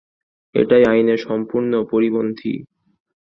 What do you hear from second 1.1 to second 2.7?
সম্পূর্ণ পরিপন্থী।